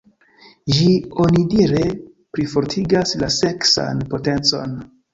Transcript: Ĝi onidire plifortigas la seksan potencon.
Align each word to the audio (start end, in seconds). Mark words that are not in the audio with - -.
Ĝi 0.77 0.87
onidire 1.25 1.85
plifortigas 2.39 3.17
la 3.23 3.33
seksan 3.39 4.07
potencon. 4.15 4.79